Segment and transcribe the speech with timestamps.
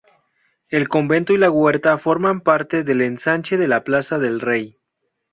[0.69, 4.79] El convento y la huerta forman parte del ensanche de la plaza del Rey.